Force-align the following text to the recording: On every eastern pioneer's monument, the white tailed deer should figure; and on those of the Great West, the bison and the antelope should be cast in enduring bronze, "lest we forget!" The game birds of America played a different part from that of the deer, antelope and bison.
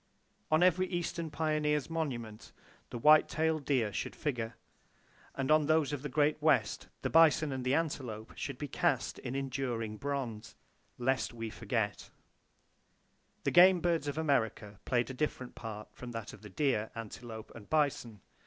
On 0.49 0.63
every 0.63 0.87
eastern 0.87 1.29
pioneer's 1.29 1.87
monument, 1.87 2.51
the 2.89 2.97
white 2.97 3.29
tailed 3.29 3.65
deer 3.65 3.93
should 3.93 4.15
figure; 4.15 4.55
and 5.35 5.51
on 5.51 5.67
those 5.67 5.93
of 5.93 6.01
the 6.01 6.09
Great 6.09 6.41
West, 6.41 6.87
the 7.03 7.09
bison 7.11 7.51
and 7.51 7.63
the 7.63 7.75
antelope 7.75 8.33
should 8.35 8.57
be 8.57 8.67
cast 8.67 9.19
in 9.19 9.35
enduring 9.35 9.97
bronze, 9.97 10.55
"lest 10.97 11.35
we 11.35 11.51
forget!" 11.51 12.09
The 13.43 13.51
game 13.51 13.79
birds 13.79 14.07
of 14.07 14.17
America 14.17 14.79
played 14.85 15.11
a 15.11 15.13
different 15.13 15.53
part 15.53 15.89
from 15.93 16.13
that 16.13 16.33
of 16.33 16.41
the 16.41 16.49
deer, 16.49 16.89
antelope 16.95 17.51
and 17.53 17.69
bison. 17.69 18.21